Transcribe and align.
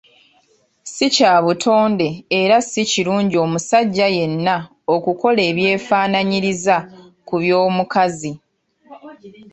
Si 0.93 1.05
kya 1.15 1.33
butonde 1.45 2.07
era 2.41 2.57
si 2.69 2.81
kirungi 2.91 3.35
omusajja 3.45 4.07
yenna 4.17 4.55
okukola 4.95 5.41
ebyefaananyiriza 5.49 6.77
ku 7.27 7.35
by'omukazi. 7.41 8.31